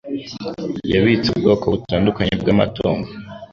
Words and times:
Yabitse 0.93 1.27
ubwoko 1.31 1.65
butandukanye 1.73 2.33
bw'amatungo 2.41 3.07